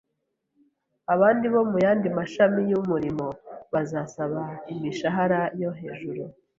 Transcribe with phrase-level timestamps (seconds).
[1.13, 3.27] abandi bo mu yandi mashami y’umurimo
[3.73, 4.41] bazasaba
[4.73, 6.23] imishahara yo hejuru,